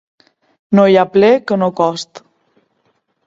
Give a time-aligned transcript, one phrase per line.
[0.77, 2.23] No hi ha pler que no cost.